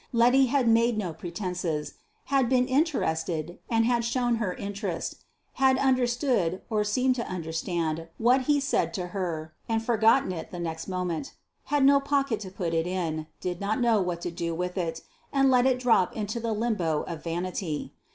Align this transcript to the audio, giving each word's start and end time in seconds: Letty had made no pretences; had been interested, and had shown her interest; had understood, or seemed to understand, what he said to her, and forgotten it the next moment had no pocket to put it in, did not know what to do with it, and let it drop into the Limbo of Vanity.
Letty 0.11 0.47
had 0.47 0.67
made 0.67 0.97
no 0.97 1.13
pretences; 1.13 1.93
had 2.25 2.49
been 2.49 2.65
interested, 2.65 3.59
and 3.69 3.85
had 3.85 4.03
shown 4.03 4.37
her 4.37 4.55
interest; 4.55 5.23
had 5.61 5.77
understood, 5.77 6.63
or 6.71 6.83
seemed 6.83 7.13
to 7.17 7.27
understand, 7.27 8.07
what 8.17 8.45
he 8.49 8.59
said 8.59 8.95
to 8.95 9.09
her, 9.13 9.53
and 9.69 9.85
forgotten 9.85 10.31
it 10.31 10.49
the 10.49 10.57
next 10.59 10.87
moment 10.87 11.35
had 11.65 11.85
no 11.85 11.99
pocket 11.99 12.39
to 12.39 12.49
put 12.49 12.73
it 12.73 12.87
in, 12.87 13.27
did 13.39 13.61
not 13.61 13.79
know 13.79 14.01
what 14.01 14.21
to 14.21 14.31
do 14.31 14.55
with 14.55 14.75
it, 14.75 15.03
and 15.31 15.51
let 15.51 15.67
it 15.67 15.77
drop 15.77 16.15
into 16.17 16.39
the 16.39 16.51
Limbo 16.51 17.03
of 17.03 17.23
Vanity. 17.23 17.93